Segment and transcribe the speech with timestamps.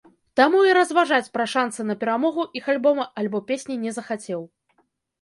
[0.39, 4.41] Таму і разважаць пра шанцы на перамогу іх альбома альбо песні не захацеў.